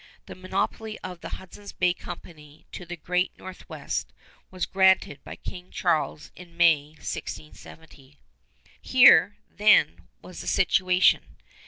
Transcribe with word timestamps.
The 0.25 0.33
monopoly 0.33 0.97
of 1.03 1.21
the 1.21 1.29
Hudson's 1.37 1.73
Bay 1.73 1.93
Company 1.93 2.65
to 2.71 2.87
the 2.87 2.97
Great 2.97 3.37
Northwest 3.37 4.11
was 4.49 4.65
granted 4.65 5.23
by 5.23 5.35
King 5.35 5.69
Charles 5.69 6.31
in 6.35 6.57
May, 6.57 6.93
1670. 6.93 8.17
Here, 8.81 9.37
then, 9.47 10.07
was 10.23 10.41
the 10.41 10.47
situation. 10.47 11.35